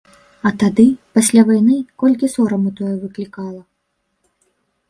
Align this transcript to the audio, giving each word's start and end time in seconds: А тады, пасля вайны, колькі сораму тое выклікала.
А 0.49 0.51
тады, 0.63 0.85
пасля 1.19 1.43
вайны, 1.49 1.77
колькі 2.05 2.31
сораму 2.37 2.73
тое 2.81 2.95
выклікала. 3.03 3.61